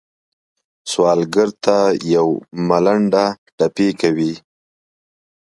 سوالګر 0.91 1.49
ته 1.63 1.77
یو 2.15 2.27
ملنډه 2.67 3.25
ټپي 3.57 3.89
کوي 4.01 4.33